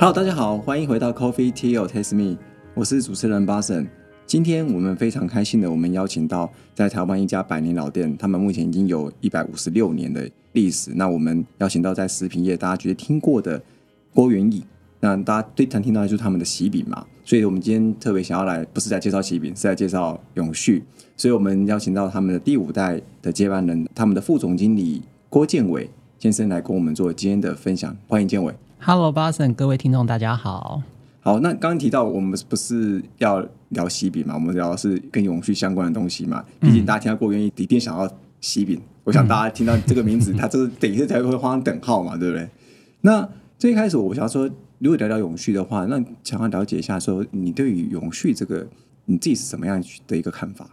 [0.00, 2.38] Hello，大家好，欢迎回到 Coffee Tea or Taste Me，
[2.72, 3.84] 我是主持人巴神。
[4.26, 10.92] 今天我们非常开心的，我们邀请到在台湾一家百年老店，他们目前已经有一百五十六年的历史。
[10.94, 13.60] 那我们邀请到在食品业大家绝对听过的
[14.14, 14.62] 郭元义，
[15.00, 17.04] 那大家最常听到的就是他们的喜饼嘛。
[17.24, 20.84] 所以我们今天特别想要来，不是在介绍喜饼，是在介绍永续。
[21.16, 27.96] 所以我们邀请到他们的第五代的接班人，他们的副总经理郭建伟先生来跟我们做今天的分享。
[28.06, 28.54] 欢迎建伟。
[28.80, 30.82] Hello，巴森，各位听众，大家好。
[31.20, 34.34] 好，那刚刚提到我们不是要聊西饼嘛？
[34.34, 36.44] 我们聊的是跟永续相关的东西嘛。
[36.60, 38.10] 毕竟大家听到过愿意，一定想要
[38.40, 38.80] 西饼。
[39.04, 42.48] 我想大家听到这个名字，它就是 等一下才会画上等号嘛，对不对？
[43.00, 43.28] 那
[43.58, 48.66] 最一开始我想说，如果聊聊永续的话，那想要了解一下，说你对于永续这个
[49.06, 50.70] 你自己是什么样的一个看法？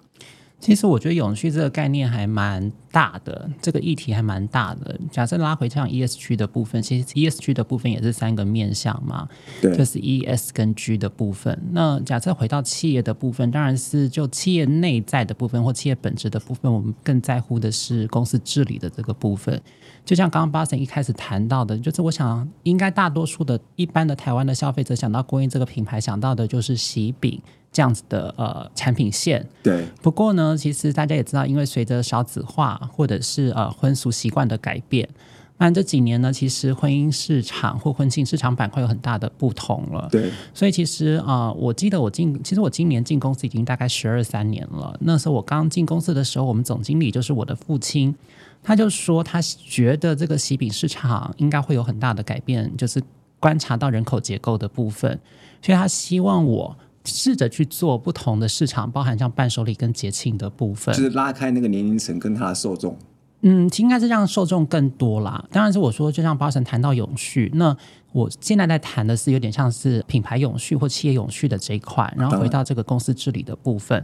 [0.59, 4.97] 其实我觉得永续这个概念还蛮大的，这个议题还蛮大的。
[5.11, 9.27] 假设拉回像 ESG 的部分，其实 ESG 的部分也是三个面向嘛，
[9.61, 11.61] 对，就是 E、S 跟 G 的部分。
[11.71, 19.61] 那假设回到企业的部分，当然是就企业内在的部分或企业本质的部分，我们更在乎的是公司治理的这个部分。
[20.03, 27.39] 就像刚刚巴神一开始谈到的，就是我想应该大多数的一般的台湾的消费者想到郭英这个品牌，想到的就是喜饼
[27.75, 29.45] 这样子的呃产品线。
[29.61, 35.09] 对，不过呢，其实大家也知道，因为随着少子化或者是呃婚俗习惯的改变，
[35.57, 40.07] 那这几年呢，其实婚姻市场或婚庆市场板块有很大的不同了。
[40.09, 44.97] 对，所以其实啊、呃我记得我进，其实我今年进公司已经大概十二三年了。
[45.01, 48.15] 那时候我刚进公司的时候，我们总经理就是我的父亲，
[48.63, 53.03] 他就说他觉得这个喜饼市场应该会有很大的改变，就是
[53.37, 55.19] 观察到人口结构的部分，
[55.61, 56.75] 所以他希望我
[57.05, 61.03] 试着去做不同的市场，包含像伴手礼跟节庆的部分就。
[61.03, 62.97] 是拉开那个年龄层跟他的受众。
[63.41, 65.45] 嗯，应该是让受众更多啦。
[65.51, 67.75] 当然是我说，就像巴神谈到永续，那
[68.11, 74.03] 我现在在谈的是有点像是品牌永续或企业永续的这一块，然后回到这个公司治理的部分。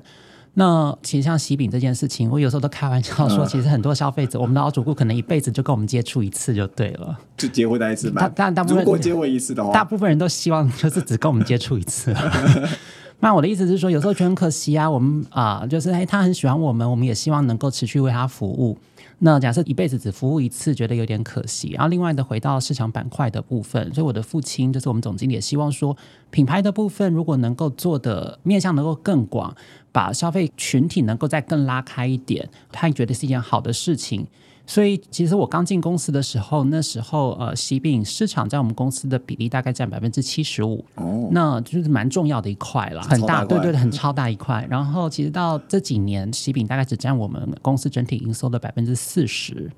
[0.53, 7.17] 那其实像喜饼这件事情，我有时候都开玩笑说，嗯其实很多消费者，我们的老主顾可能一辈子就跟我们接触一次就对了。
[7.38, 12.13] 就结婚那一次大嘛，大大部分如果结婚一次的话大，部分人都希望就是只跟我们接触一次。
[13.23, 18.78] 那我的意思是说，有时候觉得很可惜啊，我们啊、就是哎，他很喜欢我们，我们也希望能够持续为他服务。
[19.23, 21.69] 那假设一辈子只服务一次，觉得有点可惜。
[21.69, 25.95] 然后另外的回到市场板块的部分，所以我的父亲就是我们总经理，也希望说
[26.31, 29.55] 品牌的部分如果能够做的面向能够更广，
[29.91, 34.25] 把消费群体能够再更拉开一点，他也觉得是一件好的事情。
[34.71, 44.65] 所以其实我刚进公司的时候，那时候呃喜饼市场在我们公司的比例大概占百分之七十五，哦，那就是蛮重要的一块了，很大，对对，很超大一块。
[44.69, 49.69] 然后其实到这几年，喜饼大概只占我们公司整体营收的百分之四十，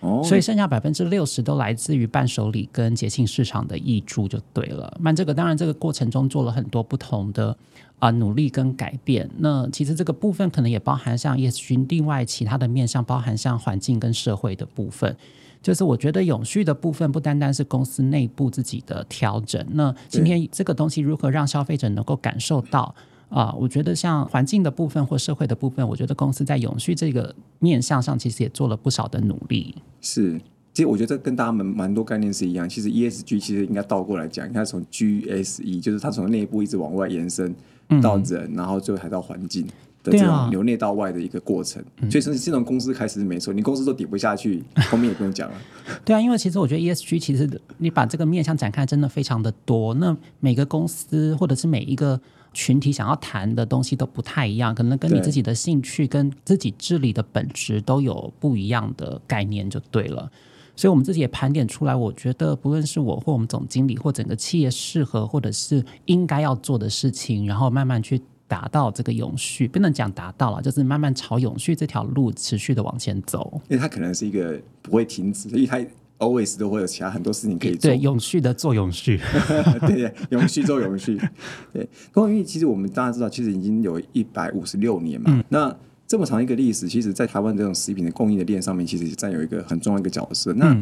[0.00, 4.96] 哦，所以剩下百分之六十都来自于伴手礼跟节庆市场的益助就对了。
[5.00, 7.56] 那这个当然这个过程中做了很多不同的
[7.98, 9.28] 啊、努力跟改变。
[9.38, 15.16] 那其实这个部分可能也包含像 ESG 另外其他的面向，包含像环境跟社会的部分。
[15.60, 22.94] 就是我觉得永续的部分不单单是公司内部自己的调整，那今天这个东西如何让消费者能够感受到？
[23.28, 29.74] 啊、我觉得像环境的部分或社会的部分，我觉得公司在永续这个面向上，其实也做了不少的努力。
[30.00, 30.40] 是，
[30.72, 32.68] 其实我觉得这跟大家们蛮多概念是一样。
[32.68, 37.54] 其实 ESG 其实应该倒过来讲，应该从 GSE，就是它从内部一直往外延伸
[38.00, 39.66] 到人，然后最后还到环境
[40.02, 41.84] 的这种由内到外的一个过程。
[42.10, 45.56] 所以从这种公司开始是没错，你公司都顶不下去，后面也不用讲了。
[46.04, 49.92] 对啊，因为其实我觉得 ESG 其实你把这个面向展开，真的非常的多。
[49.94, 52.18] 那每个公司或者是每一个
[52.58, 60.28] 群体想要谈的东西都不太一样，可能跟你自己的兴趣跟自己治理的本质都有不一样的概念，就对了。
[60.74, 73.60] 所以我们自己也盘点出来，我觉得不论是我或我们总经理或整个企业适合或者是应该要做的事情，然后慢慢去达到这个永续，不能讲达到了，就是慢慢朝永续这条路持续的往前走。
[73.68, 75.78] 因为它可能是一个不会停止，因为它
[76.18, 77.90] always 都会有其他很多事情可以做。
[77.90, 79.18] 对，永续的做永续。
[79.86, 81.18] 对对，永续做永续。
[81.72, 85.44] 对，关于其实我们大家知道，其实已经有一百五十六年嘛。
[85.48, 85.74] 那
[86.06, 90.52] 这么长一个历史，其实在台湾这种食品的供应的链上面，其实占有一个很重要一个角色。
[90.54, 90.76] 那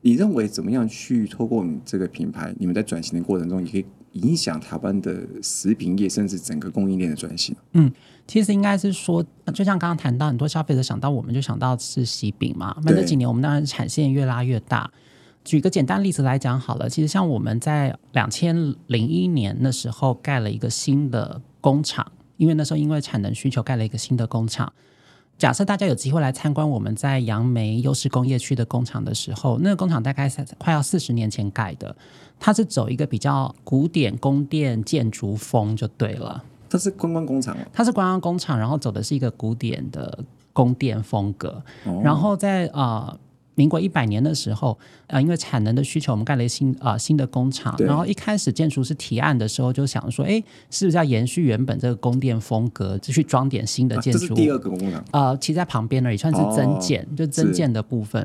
[0.00, 7.54] 你认为怎么样去透过你这个品牌，你们在转型的过程中，你可以影响台湾的食品业，甚至整个供应链的转型？
[7.72, 7.92] 嗯
[8.26, 9.24] 其实应该是说，
[9.54, 12.76] 就像刚刚谈到，很多消费者想到我们就想到是喜饼嘛。
[12.84, 14.90] 那这几年我们当然产线越拉越大。
[15.44, 22.06] 举个简单例子来讲好了，其实像我们在两千零一年那时候盖了一个新的工厂，
[22.36, 24.70] 因为那时候因为产能需求盖了一个新的工厂。
[25.38, 31.96] 假设大家有机会来参观我们在杨梅优势工业区的工厂的时候，那个工厂大概是快要四十年前盖的，
[32.40, 36.44] 它是走一个比较古典宫殿建筑风就对了。
[36.70, 40.18] 它是观光工厂哦，它是观光工厂，然后走的是一个古典的
[40.52, 41.62] 宫殿风格。
[41.84, 43.18] 哦然后在呃
[43.54, 47.74] 民国一百年的时候，呃，因为产能的需求，我们盖了一新呃新的工厂。
[47.78, 54.20] 然后一开始建筑师提案的时候，就想说，哎，是不是要延续原本这个宫殿风格，就去装点新的啊建筑物？
[54.20, 58.24] 这是第二个工厂，呃，其实在旁边而已，算是增建，就增建的部分。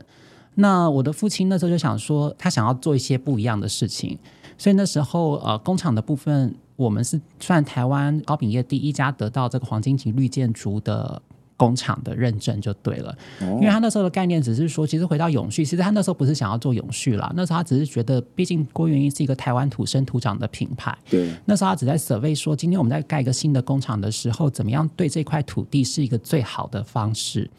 [0.55, 4.17] 那我的父亲那时候就想说，他想要做一些不一样的事情，
[4.57, 11.21] 所以那时候呃，工厂的部分，我们是算台湾糕饼业第一家得到这个黄金级绿建筑的。
[11.55, 27.49] 工厂的认证就对了，哦因为他那时候的概念只是说，其实回到永续，其实他那时候不是想要做永续啦，那时候他只是觉得，毕竟郭元英是一个台湾土生土长的品牌，对，那时候他只在 survey 说，今天我们在盖一个新的工厂的时候，怎么样对这块土地是一个最好的方式。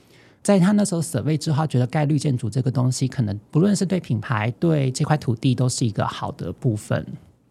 [0.45, 7.05] 在他那时候 survey 之后，他觉得盖绿建筑这个东西，可能不论是对品牌、对这块土地，都是一个好的部分。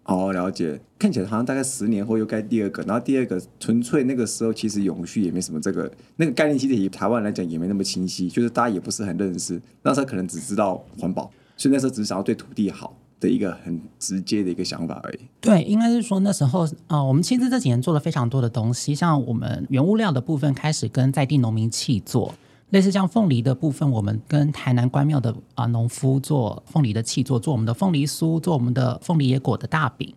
[0.03, 0.79] 哦，了解。
[0.99, 15.19] 看起来好像大概十年后又盖第二个，然后第二个纯粹那个时候其实永续也没什么这个那个概念，其实以台湾来讲也没那么清晰，就是大家也不是很认识，那时候可能只知道环保，所以那时候只是想要对土地好的一个很直接的一个想法而已。
[15.41, 22.33] 对，应该是说那时候，呃，我们其实这几年做了非常多的东西，像我们原物料的部分开始跟在地农民契作，
[22.73, 30.11] 类似像凤梨的部分，我们跟台南关庙的啊、农夫做凤梨的器作，做我们的凤梨酥，做我们的凤梨野果的大饼。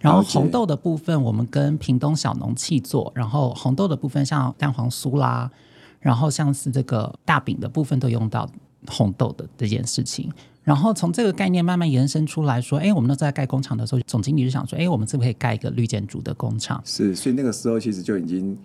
[0.00, 5.48] 然后红豆的部分，我们跟屏东小农器作，然后红豆的部分像蛋黄酥啦，
[6.00, 8.50] 然后像是这个大饼的部分都用到
[8.88, 10.28] 红豆的这件事情。
[10.64, 16.82] 然后从这个概念慢慢延伸出来说，哎，我们都在盖工厂的时候，总经理就想说，哎，我们是不是可以盖一个绿建筑的工厂？
[16.84, 18.58] 是，所以那个时候其实就已经，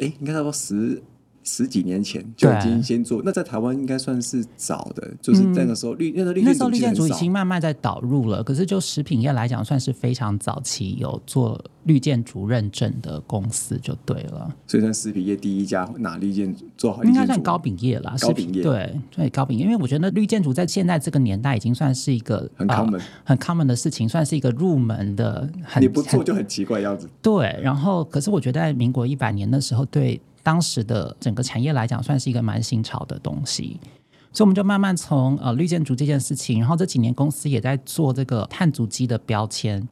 [0.00, 1.02] 哎，应该差不多十
[1.44, 3.22] 十几年前就已经先做。
[3.24, 17.14] 那在台湾应该算是早的，就是那个时候绿、那个绿那时候绿建筑已经慢慢在导入了，可是就食品业来讲，算是非常早期有做绿建筑认证的公司就对了，所以算食品业第一家拿绿建筑做好绿应。
[17.14, 27.08] 该算糕饼业啦，食糕饼业对对糕饼业，因为我觉得绿建筑在现在这个年代已经算是一个很呃 common 很 common 的事情，算是一个入门的很你不做就很奇怪的样子。
[27.20, 33.80] 对，然后可是我觉得在民国一百年的时候，对当时的整个产业来讲，算是一个蛮新潮的东西。
[34.32, 39.88] 所以我们就慢慢从呃绿建筑这件事情，然后这几年公司也在做这个碳足迹的标签。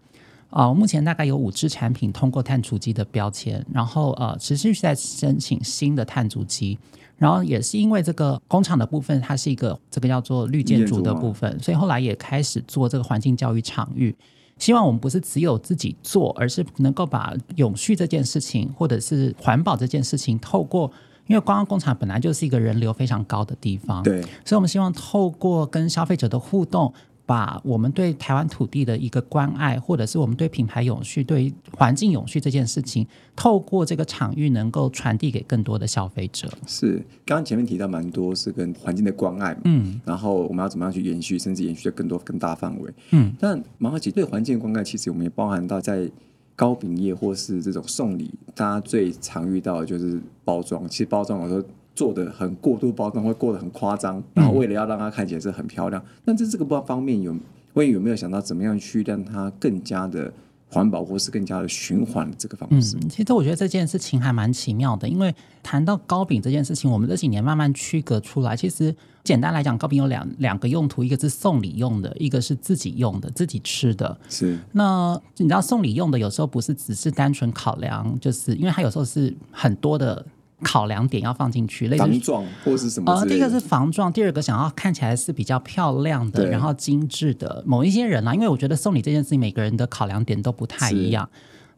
[0.51, 6.79] 啊、目前大概有五支产品通过碳足迹的标签，然后呃持续在申请新的碳足迹，
[7.17, 14.15] 然后也是因为这个工厂的部分，它是一个这个叫做绿建筑的部分，所以后来也开始做这个环境教育场域。
[14.62, 20.88] 希望我们不是只有自己做，而是能够把永续这件事情，或者是环保这件事情，透过
[21.26, 26.94] 因为观光工厂本来就是一个人流非常高的地方，对，所以我们希望透过跟消费者的互动，
[27.25, 36.49] 把我们对台湾土地的一个关爱，或者是我们对品牌永续、对环境永续这件事情，透过这个场域能够传递给更多的消费者。
[36.67, 42.93] 是刚刚前面提到蛮多是跟环境的关爱嘛，嗯，然后我们要怎么样去延续，甚至延续的更多更大范围。
[43.13, 46.11] 嗯，但蛮好奇，对环境的关爱，其实我们也包含到在
[46.55, 50.87] 糕饼业或是这种送礼，大家最常遇到的就是包装。
[50.89, 51.63] 其实包装有时候
[51.94, 57.37] 做的很过度包装，会过得很夸张，然后为了要让它看起来是很漂亮，但在这个方面有，
[57.75, 60.32] 会有没有想到怎么样去让它更加的
[60.69, 62.96] 环保，或是更加的循环的这个方式？
[62.96, 68.56] 嗯，其实我觉得这件事情还蛮奇妙的，因为谈到糕饼这件事情，我们这几年慢慢区隔出来。
[68.56, 74.19] 其实简单来讲，糕饼有两两个用途，一个是送礼用的，一个是自己用的，自己吃的。
[74.31, 80.25] 是那你知道送礼用的有时候不是只是单纯考量，就是因为它有时候是很多的
[80.63, 83.27] 考量点要放进去，类似防撞或是什么呃。
[83.27, 87.63] 第一个是防撞，第二个想要看起来是比较漂亮的，然后精致的。
[87.67, 91.29] 某一些人啊，因为我觉得送礼这件事情，每个人的考量点都不太一样。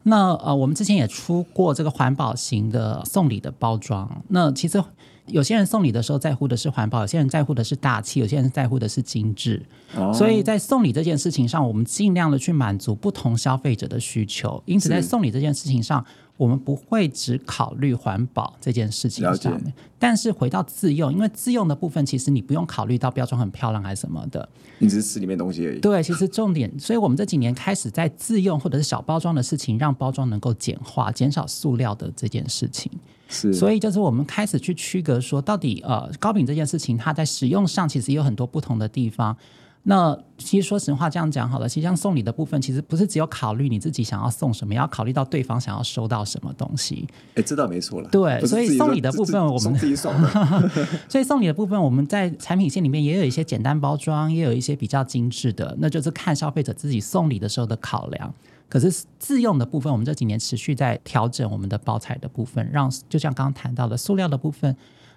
[0.03, 4.21] 那呃，我们之前也出过这个环保型的送礼的包装。
[4.27, 4.83] 那其实
[5.25, 9.65] 有些人送礼的时候在乎的是环保，有些人在乎的是大气，有些人在乎的是精致。
[9.95, 14.61] 哦所以在送礼这件事情上，我们尽量的去满足不同消费者的需求。
[14.67, 16.05] 因此，在送礼这件事情上，
[16.37, 19.73] 我们不会只考虑环保这件事情上面。
[19.97, 24.47] 但是回到自用，因为自用的部分，其实你不用考虑到标装很漂亮还是什么的。
[24.77, 25.79] 你只是吃里面东西而已。
[25.79, 32.91] 对，其实重点，所以我们这几年开始在自用或者是小包装的事情，让包装能够简化，减少塑料的这件事情。
[33.29, 39.35] 是，所以就是我们开始去区隔说，到底呃糕饼这件事情，它在使用上其实有很多不同的地方。
[39.87, 47.07] 那其实说实话，这样讲好了，其实像送礼的部分，其实不是只有考虑你自己想要送什么，要考虑到对方想要收到什么东西。
[47.35, 48.09] 哎，这倒没错了。
[48.09, 50.69] 对，所以送礼的部分我们送自己爽的。
[51.07, 58.33] 所以送礼的部分，我们在产 品线里面也有一些简单包装，也有一些比较精致的，那就是看消费者自己送礼的时候的考量。
[58.67, 64.75] 可是自用的部分，我们这几年持续在调整我们的包材的部分，让就像刚刚谈到的塑料的部分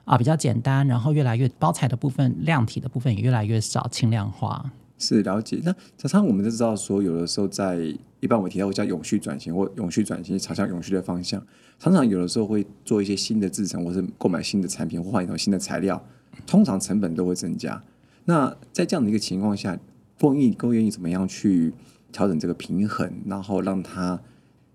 [0.09, 4.73] 啊比较简单，然后越来越包材的部分、量体的部分也越来越少，轻量化。
[4.97, 5.61] 是了解。
[5.63, 7.77] 那常常我们都知道说，有的时候在
[8.21, 11.41] 一般我提到叫永续转型或永续转型朝向永续的方向，
[11.79, 16.03] 常常有的时候会做一些新的制成，或是购买新的产品或换一种新的材料，
[16.47, 17.81] 通常成本都会增加。
[18.25, 19.79] 那在这样的一个情况下，
[20.19, 21.73] 供应更愿意怎么样去
[22.11, 24.19] 调整这个平衡，然后让它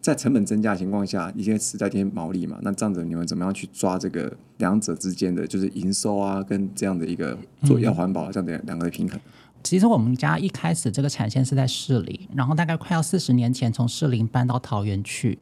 [0.03, 2.59] 在成本增加的情况下，一些实在添毛利嘛？
[2.61, 9.17] 那这样子你们怎么样去抓这个两者之间的就是营收啊，跟这样的一个做要环保这样的两个的平衡？
[9.63, 15.39] 其实我们家一开始这个产线是在市里，然后大概快要四十年前从士林搬到桃园去，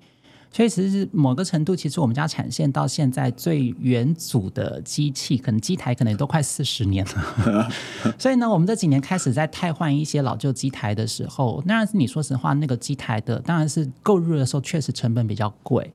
[0.53, 7.70] 所以其实某个程度，其实我们家产线到现在最元祖的机器，可能机台可能都快四十年了。
[8.20, 15.93] 所以呢，我们这几年开始在汰换一些老旧机台的时候，当然是你说实话，那个机台的当然是购入的时候确实成本比较贵。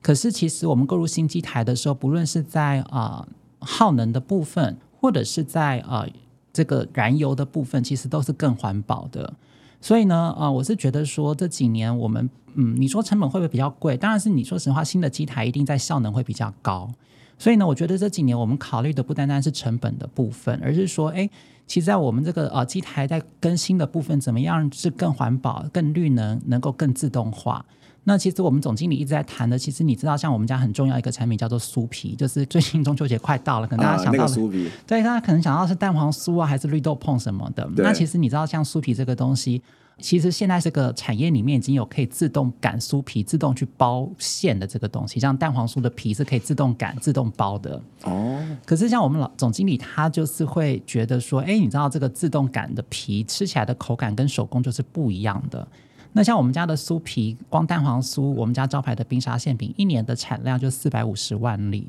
[0.00, 6.06] 可是其实我们购入新机台的时候，不论是在啊、耗能的部分，或者是在啊、
[6.50, 9.34] 这个燃油的部分，其实都是更环保的。
[9.80, 12.28] 所以呢，呃，我是觉得说这几年我们，
[12.60, 13.96] 嗯，你说成本会不会比较贵？
[13.96, 16.90] 当然是你说实话，新的机台一定在效能会比较高。
[17.38, 21.30] 所以呢，我觉得这几年我们考虑的不单单是成本的部分，而是说，哎，
[21.68, 27.64] 其实在我们这个呃机台在更新的部分，怎么样是更环保、更绿能，能够更自动化。
[28.02, 37.68] 那其实我们总经理一直在谈的，其实你知道，像我们家很重要一个产品叫做酥皮，就是最近中秋节快到了，可能大啊家，想到的那个酥皮，对，大家可能想到是蛋黄酥啊，还是绿豆椪什么的。
[37.76, 39.62] 那其实你知道，像酥皮这个东西，
[40.00, 47.82] 其实现在这个产业里面已经有可以自动擀酥皮、自动去包馅的这个东西，像蛋黄酥的皮是可以自动擀、自动包的。
[48.04, 55.66] 哦，可是像我们老总经理，他就是会觉得说，哎，你知道这个自动擀的皮吃起来的口感跟手工就是不一样的。
[56.12, 61.86] 那像我们家的酥皮，光蛋黄酥，我们家招牌的冰沙馅饼，一年的产量就四百五十万粒。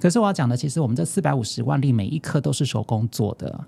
[0.00, 3.64] 可是我要讲的，其实我们这四百五十万粒每一颗都是手工做的，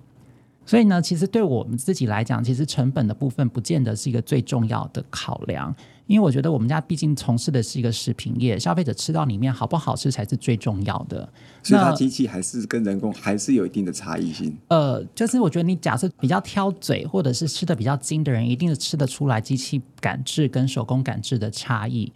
[0.70, 5.74] 所以呢，其实对我们自己来讲，其实成本的部分不见得是一个最重要的考量，
[6.06, 11.28] 因为我觉得我们家毕竟从事的是一个食品业，消费者吃到里面好不好吃才是最重要的。
[11.64, 14.56] 所以它那机器还是跟人工还是有一定的差异性。
[14.68, 22.12] 呃，就是我觉得你假设比较挑嘴，或者是吃的比较精的人，一定是吃得出来机器感制跟手工感制的差异。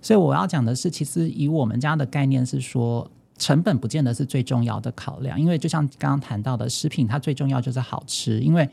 [0.00, 8.68] 所以我要讲的是，其实以我们家的概念是说，成本不见得是最重要的考量，因为就像刚刚谈到的，食品它最重要就是好吃，因为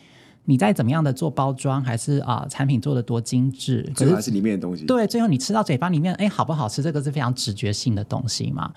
[0.46, 4.86] 你再怎么样的做包装，还是啊、产品做的多精致，可是最后还是里面的东西。
[4.86, 8.74] 对，最后你吃到嘴巴里面，哎，好不好吃，这个是非常直觉性的东西嘛。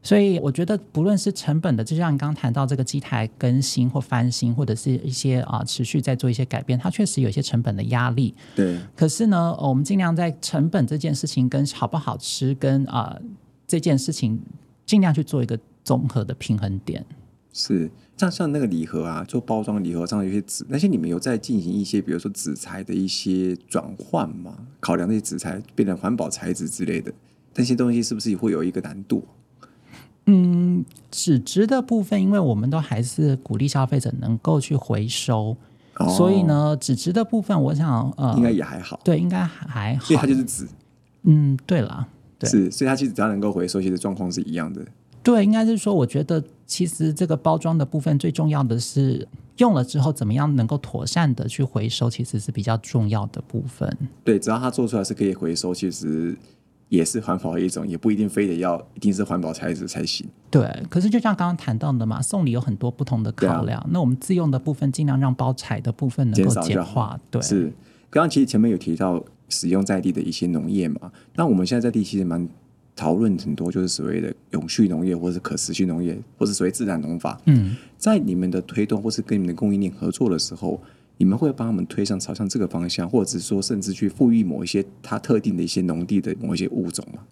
[0.00, 8.32] 所以我觉得，不论是成本的，就像你刚刚谈到这个机台更新或翻新，或者是一些啊、持续在做一些改变，它确实有一些成本的压力。
[8.54, 13.18] 对可是呢，呃我们尽量在成本这件事情跟好不好吃跟啊、
[13.66, 14.40] 这件事情，
[14.88, 17.04] 尽量去做一个综合的平衡点。
[17.52, 24.56] 是像像那个礼盒啊，做包装礼盒上有些纸，那些你们有在进行一些，比如说纸材的一些转换吗？
[24.80, 27.12] 考量那些纸材变成环保材质之类的，
[27.54, 29.22] 那些东西是不是会有一个难度？
[30.26, 35.56] 嗯纸质的部分，因为我们都还是鼓励消费者能够去回收，
[35.96, 40.20] 哦所以，呢，纸质的部分，我想呃，应该也还好，对，应该还好因为。
[40.20, 40.68] 它就是纸，
[41.22, 42.06] 嗯，对了，
[42.38, 44.84] 对是，所以它其实只要能够回收，其实状况是一样的。
[45.22, 49.26] 对，应该是说，我觉得其实这个包装的部分最重要的是
[49.56, 53.94] 用了之后怎么样能够妥善的去回收，其实是比较重要的部分。
[54.24, 56.34] 对，只要它做出来是可以回收，其实
[56.88, 60.26] 也是环保的一种，也不一定非得要一定是环保材质才行。
[60.50, 67.20] 对，可是就像刚刚谈到的嘛，送礼有很多不同的考量，那我们自用的部分尽量让包材的部分能够简化。
[67.30, 67.64] 对，是，
[68.08, 72.48] 刚刚其实前面有提到使用在地的一些农业嘛，那我们现在在地其实蛮
[72.94, 77.40] 讨论很多，就是所谓的永续农业，或是可持续农业，或是所谓自然农法。
[77.46, 80.80] 嗯，在你们的推动或是跟你们的供应链合作的时候，
[81.16, 87.22] 你们会帮他们推上朝向这个方向，或者是说甚至去赋予某一些它特定的一些农地的某一些物种吗？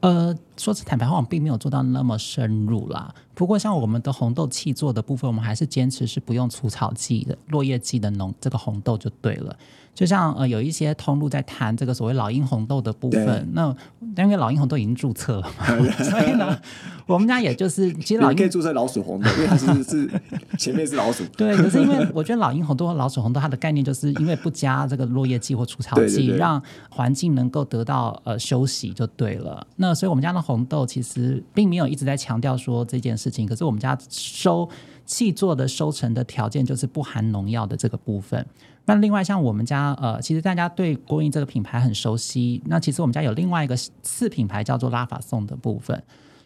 [0.00, 3.14] 呃，说是坦白话，我们并没有做到那么深入啦。
[3.34, 9.56] 不过像我们的红豆气做的部分，我们还是坚持是不用除草剂的，落叶剂的浓这个红豆就对了。
[9.94, 13.74] 就像呃有一些通路在谈这个所谓老鹰红豆的部分，那
[14.16, 15.66] 因为老鹰红豆已经注册了嘛，
[16.02, 16.58] 所以呢，
[17.06, 20.10] 我们家也就是其实老鹰可以注册老鼠红豆，因为它是是
[20.58, 21.22] 前面是老鼠。
[21.36, 29.66] 对，可是因为我觉得老鹰红豆和老鼠红豆它的概念就是因为不加这个落叶剂或除草剂，对对对让环境能够得到呃休息就对了。
[29.76, 34.68] 那所以我们家的红豆其实并没有一直在强调说这件事情，可是我们家收
[35.04, 38.46] 气做的收成的条件就是不含农药的这个部分。
[38.84, 46.02] 那另外像我们家呃，其实大家对国营这个品牌很熟悉，那其实我们家有另外一个次品牌叫做拉法颂的部分。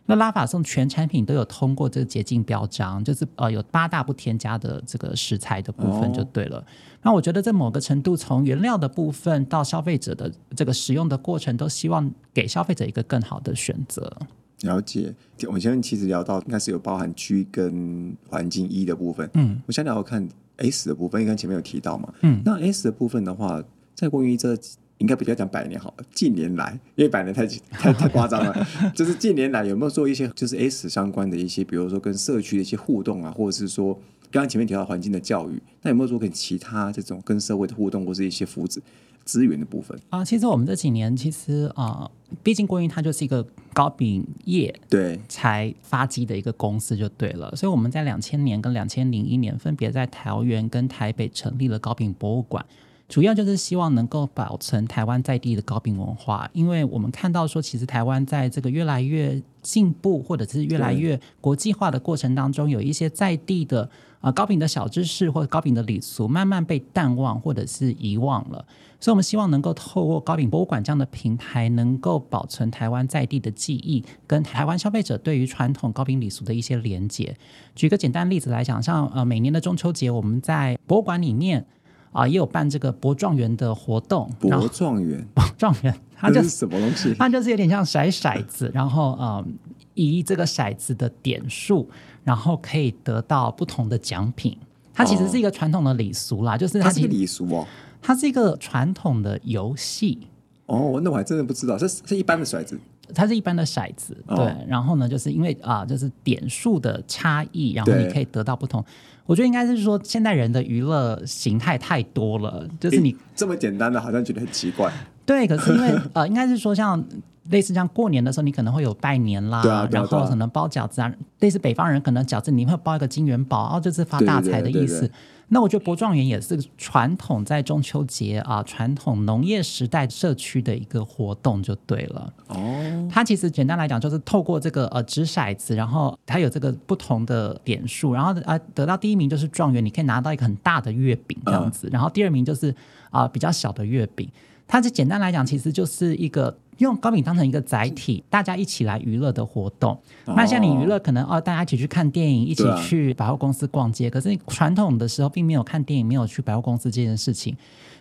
[0.09, 6.65] 那拉法颂全产品都有通过这个洁净标章，就是呃有八大不添加的这个食材的部分就对了。
[7.03, 14.17] 那我觉得在某个程度，从原料的部分到消费者的这个使用的过程，都希望给消费者一个更好的选择。
[14.63, 15.15] 了解，
[15.47, 19.29] 我们现在其实聊到应该是有包含 G 跟环境一的部分。
[19.35, 22.13] 嗯，我想聊看 S 的部分，因为前面有提到嘛。
[22.23, 23.63] 嗯那 S 的部分的话，
[23.95, 24.57] 在关于这
[24.99, 33.93] 应该比较讲百年好了，近年来，因为百年太 太太夸张了，就是近年来有没有做一些就是 S 相关的一些，比如说跟社区的一些互动啊，或者是说
[34.31, 38.79] 刚刚前面提到环境的教育，那有没有做跟其他这种跟社会的互动或是一些福祉
[39.27, 39.99] 资源的部分？
[40.09, 42.11] 啊、其实我们这几年其实啊、
[42.43, 52.65] 毕竟国营它就是一个糕饼业对，才发迹的一个公司就对了，所以我们在两千年跟两千零一年分别在桃园跟台北成立了糕饼博物馆，
[53.09, 63.91] 主要就是希望能够保存台湾在地的糕饼文化，因为我们看到说，其实台湾在这个越来越进步或者是越来越国际化的过程当中，有一些在地的
[64.27, 68.67] 啊、呃糕饼的小知识或者糕饼的礼俗慢慢被淡忘或者是遗忘了。
[68.99, 77.37] 所以，我们希望能够透过糕饼博物馆这样的平台，能够保存台湾在地的记忆，跟台湾消费者对于传统糕饼礼俗的一些连结。
[77.75, 81.65] 举个简单例子来讲，像呃每年的中秋节，我们在博物馆里面
[82.13, 87.15] 啊、也有办这个博状元的活动，博状元，博状元它就这是什么东西？
[87.19, 89.55] 它就是有点像骰骰子，然后嗯，
[89.93, 91.87] 以这个骰子的点数，
[92.27, 94.59] 然后可以得到不同的奖品。
[94.93, 97.65] 它其实是一个传统的礼俗啦，就是它是礼俗哦。
[98.03, 100.27] 它是一个传统的游戏，
[100.67, 102.79] 哦，那我还真的不知道，这是是一般的骰子。
[103.15, 104.67] 它是一般的骰子，哦对。
[104.67, 108.85] 然后呢，就是因为啊、就是点数的差异，然后你可以得到不同。
[109.27, 114.93] 我觉得应该是说，现代人的娱乐形态太多了，就是你这么简单的，好像觉得很奇怪。
[115.27, 117.05] 对，可是因为 呃，应该是说像
[117.51, 125.11] 类似像过年的时候，你可能会有拜年啦，对啊对啊对啊然后可能包饺子啊，类似北方人可能饺子你会包一个金元宝，哦，就是发大财的意思。
[125.49, 132.33] 那我觉得博状元也是传统在中秋节啊，传统农业时代社区的一个活动就对了。
[132.49, 142.75] 哦，它其实简单来讲，就是透过这个呃掷骰子，然后它有这个不同的点数，然后啊得到第一名就是状元，你可以拿到一个很大的月饼这样子，然后第二名就是
[143.11, 144.29] 啊、比较小的月饼。
[144.67, 149.97] 它这简单来讲，其实就是一个用高饼当成一个载体，大家一起来娱乐的活动。
[150.27, 154.11] 那像你娱乐，可能哦，大家一起去看电影，一起去百货公司逛街。
[154.11, 157.57] 可是传统的时候，并没有看电影，没有去百货公司这件事情。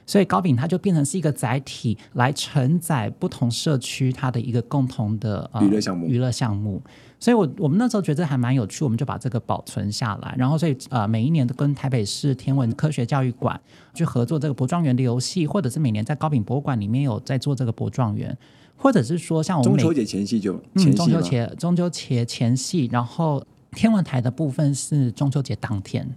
[0.07, 6.81] 所以高饼它就变成是一个载体，来承载不同社区它的一个共同的、呃、娱乐项目娱乐项目。
[7.25, 10.35] 所以我我们那时候觉得还蛮有趣，我们就把这个保存下来。
[10.37, 13.59] 然后所以呃每一年都跟台北市天文科学教育馆
[13.95, 18.37] 去合作这个博状元的游戏，或者是每年在高饼博物馆里面有在做这个博状元，
[18.77, 21.05] 或者是说像我们中秋节前夕就嗯，前夕吗？
[21.05, 26.07] 中秋节中秋节前夕，然后天文台的部分是中秋节当天。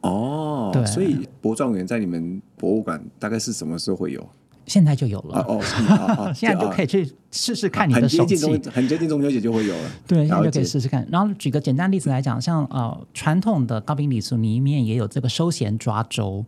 [0.00, 4.26] 哦，对所以博状元在你们博物馆大概是什么时候会有？
[4.66, 8.36] 现在就有了，啊哦， 现在就可以以去试试看你的手气。
[8.36, 9.90] 接近中很接近中秋节就会有了。
[10.06, 11.06] 对，现在就可以试试看。
[11.10, 16.44] 然后举个简单例子来讲，像呃传统的高饼礼俗里面也有这个收弦抓周，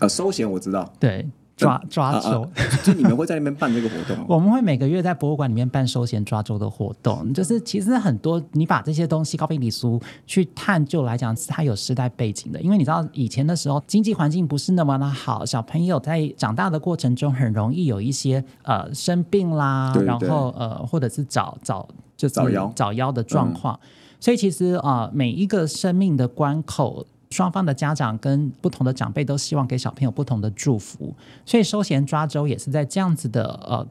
[0.00, 1.26] 呃，收弦我知道，对，
[1.64, 2.42] 抓抓啊周。
[2.42, 2.50] 啊，
[2.84, 4.26] 就你们会在那边办这个活动哦？
[4.36, 12.60] 我们会每个月在博物馆里面办收闲抓周的活动，就是其实很多你把这些东西糕饼礼俗去探究来讲，是它有时代背景的。
[12.60, 23.78] 因为你知道以前的时候经济环境不是那么的好，小朋友在长大的过程中很容易有一些呃生病啦，对然后呃或者是早早就是早夭早夭的状况。
[24.20, 27.06] 所以其实啊、呃每一个生命的关口。
[27.30, 33.86] 双方的家长跟不同的长辈都希望给小朋友不同的祝福，所以收钱抓周也是在这样子的呃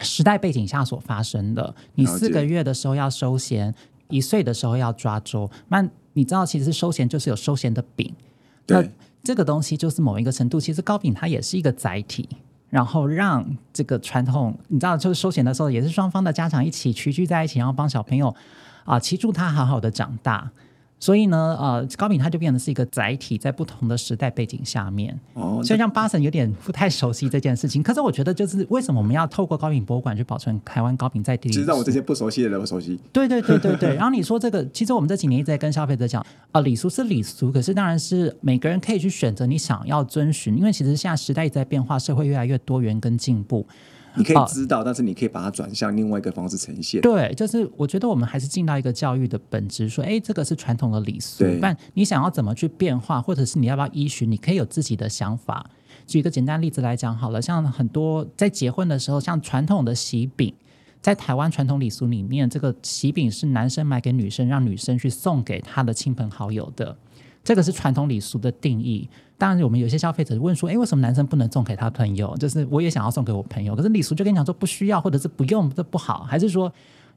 [0.00, 1.74] 时代背景下所发生的。
[1.94, 3.74] 你四个月的时候要收钱，
[4.08, 5.50] 一岁的时候要抓周。
[5.68, 8.12] 那你知道，其实收钱就是有收钱的饼，
[8.68, 8.82] 那，
[9.22, 12.28] 这个东西就是某一个程度，其实糕饼它也是一个载体。
[12.70, 18.34] 然后让这个传统，你知道，就是收钱的时候，也是双方的家长一起齐聚在一起，然后帮小朋友
[18.84, 20.50] 啊，祈祝他好好的长大。
[21.00, 25.18] 所以呢，呃，高饼它就变成是一个载体，在不同的时代背景下面。
[25.34, 27.80] 哦，所以让巴神有点不太熟悉这件事情。
[27.82, 31.48] 可是我觉得，就是为什么我们要透过高饼博物馆去保存台湾高饼在地？
[31.50, 32.98] 其实让我这些不熟悉的人不熟悉。
[33.12, 33.94] 对对对对对。
[33.96, 43.64] 然后你说这个，其实我们这几年一直在跟消费者讲啊，礼俗是礼俗，可是当然是每个人可以去选择你想要遵循，因为其实现在时代一直在变化，社会越来越多元跟进步。
[44.18, 47.00] 你可以知道，但是你可以把它转向另外一个方式呈现。
[47.00, 55.64] 对，就是我觉得我们还是进到一个教育的本质，说，哎，这个是传统的礼俗，但你想要怎么去变化，或者是你要不要依循，你可以有自己的想法。
[56.06, 60.54] 举一个简单例子来讲好了，像很多在结婚的时候，像传统的喜饼，
[61.00, 66.96] 在台湾传统礼俗里面，这个喜饼是男生买给女生，让女生去送给他的亲朋好友的，
[67.48, 69.08] 这个是传统礼俗的定义。
[69.38, 72.36] 当然，我们有些消费者问说：“哎，为什么男生不能送给他朋友？
[72.36, 76.24] 就是我也想要送给我朋友，可是礼俗就跟你讲说不需要，或者是不用，这不好。
[76.24, 76.70] 还是说，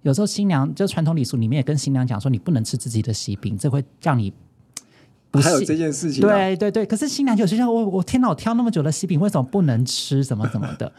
[0.03, 4.31] 有时候新娘就传统礼俗里面也跟新娘讲说，你不能吃自己的喜饼，这会让你
[5.33, 6.21] 还有这件事情。
[6.21, 10.23] 对对对，可是新娘就有些说：我我天哪，我挑那么久的喜饼，为什么不能吃？
[10.23, 10.89] 怎么怎么的？”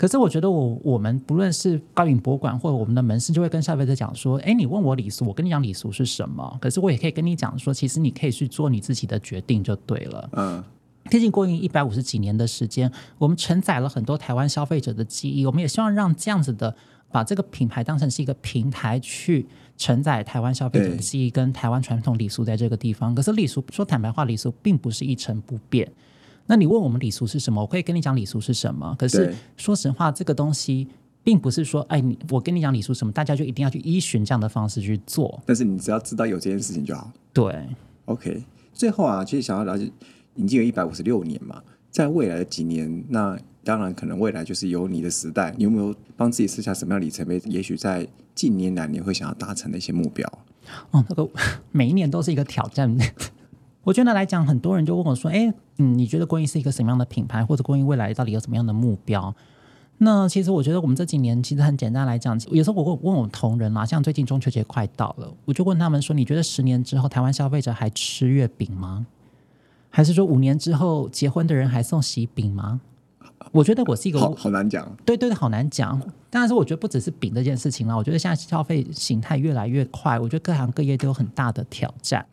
[0.00, 6.56] 可是我觉得，我我们不论是高影博物馆或者我们的门市，就会跟消费者讲说：，哎，你问我礼俗，我跟你讲礼俗是什么。
[6.58, 10.30] 可是我也可以跟你讲说，其实你可以去做你自己的决定就对了。
[10.32, 10.64] 嗯，
[11.10, 15.44] 毕竟过去一百五十几年的时间，我们承载了很多台湾消费者的记忆。
[15.44, 16.74] 我们也希望让这样子的，
[17.12, 23.14] 把这个品牌当成是一个平台，去承载台湾消费者的记忆跟台湾传统礼俗在这个地方。
[23.14, 25.92] 可是礼俗说坦白话，礼俗并不是一成不变。
[26.50, 27.62] 那你问我们礼俗是什么？
[27.62, 28.92] 我可以跟你讲礼俗是什么。
[28.98, 30.88] 可是说实话，这个东西
[31.22, 35.40] 并不是说，哎，你我跟你讲礼俗什么，大家就一定要去依循这样的方式去做。
[35.46, 37.08] 但是你只要知道有这件事情就好。
[37.32, 37.54] 对
[38.06, 38.42] ，OK。
[38.74, 39.88] 最后啊，其实想要了解，
[40.34, 45.54] 已经有一百五十六年嘛，在未来的几年，那当然可能未来就是有你的时代。
[45.56, 47.40] 你有没有帮自己设下什么样里程碑？
[47.44, 50.26] 也许在近年来你会想要达成的一些目标？
[50.90, 51.28] 哦，那个
[51.70, 52.98] 每一年都是一个挑战。
[53.82, 59.34] 我觉得来讲，很多人就问我说：“哎，嗯，你觉得郭英是一个什么样的品牌，或者郭英未来到底有什么样的目标？”
[60.02, 69.06] 那其实我觉得我们这几年其实很简单来讲，有时候我问问我们同仁啦，像最近中秋节快到了，我就问他们说：“你觉得十年之后台湾消费者还吃月饼吗？
[69.90, 72.80] 还是说五年之后结婚的人还送喜饼吗？”
[73.52, 75.98] 我觉得我是一个好好难讲，对对，好难讲。
[76.28, 82.24] 当然是我觉得不只是饼这件事情啦，我觉得现在消费形态越来越快，我觉得各行各业都有很大的挑战。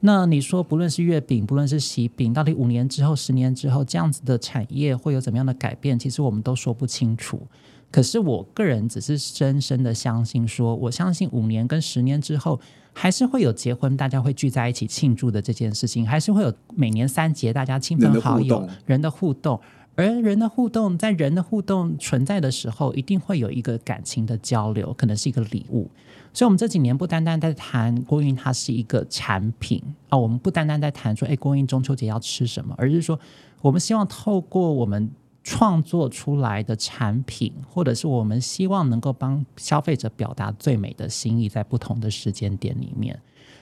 [0.00, 5.98] 那你说，不论是月饼，不论是喜饼，到底五年之后、十年之后，这样子的产业会有怎么样的改变？
[5.98, 7.42] 其实我们都说不清楚。
[7.90, 12.60] 可是我个人只是深深的相信，说我相信五年跟十年之后，
[12.92, 19.60] 还是会有结婚，大家会聚在一起庆祝的这件事情，还是会有每年三节大家亲朋好友人的互动。
[19.96, 25.90] 而人的互动，在人的互动存在的时候，一定会有一个感情的交流，可能是一个礼物。
[26.32, 33.18] 所以，我们这几年不单单在谈郭云，它是一个产品啊，我们不单单在谈说，哎，郭云中秋节要吃什么，而是说，
[33.60, 35.10] 我们希望透过我们
[35.42, 43.18] 创作出来的产品，或者是我们希望能够帮消费者表达最美的心意，在不同的时间点里面。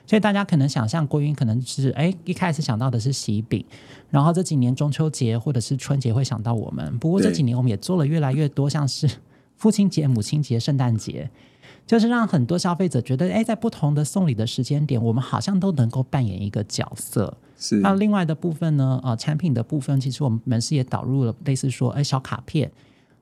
[0.08, 3.64] 所以大家可能想象郭云可能是哎一开始想到的是喜饼，
[4.08, 6.96] 然后这几年中秋节或者是春节会想到我们。
[6.98, 9.10] 不过这几年我们也做了越来越多，像是
[9.56, 11.28] 父亲节、母亲节、圣诞节，
[11.86, 17.36] 就是让很多消费者觉得哎，在不同的送礼的时间点，我们好像都能够扮演一个角色。
[17.56, 17.76] 是。
[17.76, 19.00] 那另外的部分呢？
[19.04, 22.70] 呃，产品的部分，其实我们门市也导入了类似说哎小卡片，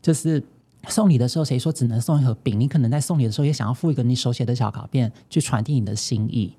[0.01, 0.43] 就是
[0.89, 2.59] 送礼的时候，谁说只能送一盒饼？
[2.59, 6.53] 你可能在送礼的时候也想要附一个你手写的小卡片，去传递你的心意。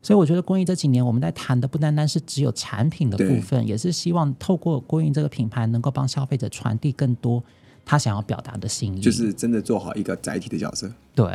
[0.00, 7.42] 所以我觉得公益这几年我们在谈的不单单是只有产品的部分，也是希望透过公益这个品牌能够帮消费者传递更多
[7.88, 10.92] 他想要表达的心意，就是真的做好一个载体的角色。
[11.14, 11.26] 对，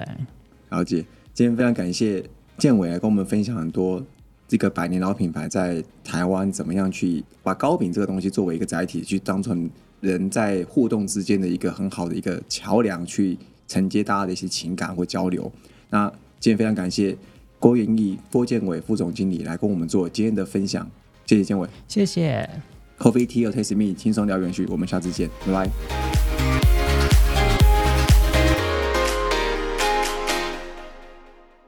[0.70, 1.04] 了解。
[1.34, 2.24] 今天非常感谢
[2.60, 4.00] 建伟来跟我们分享很多
[4.48, 9.68] 这个百年老品牌在台湾怎么样去把糕饼这个东西作为一个载体，去当成
[10.00, 13.36] 人在互动之间的一个很好的一个桥梁，去
[13.68, 15.52] 承接大家的一些情感或交流。
[15.89, 16.08] 那
[16.39, 17.18] 今天非常感谢。
[17.58, 20.86] 郭元义、郭建伟副总经理来跟我们做今天的分享，
[21.26, 22.50] 谢谢建伟，谢谢。
[22.97, 26.62] Coffee Tea or Taste Me，轻松聊元气，我们下次见，拜拜。